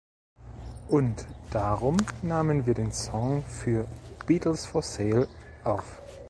[0.87, 3.85] Und darum nahmen wir den Song für
[4.25, 5.27] "Beatles for Sale"
[5.63, 6.01] auf.